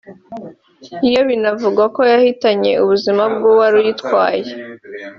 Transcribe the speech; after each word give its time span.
yo 1.13 1.21
binavugwa 1.29 1.83
ko 1.95 2.01
yahitanye 2.13 2.71
ubuzima 2.83 3.23
bw’uwari 3.33 3.75
uyitwaye 3.81 4.49